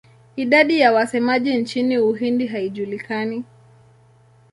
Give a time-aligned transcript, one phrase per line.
[0.35, 3.43] Idadi ya wasemaji nchini Uhindi haijulikani.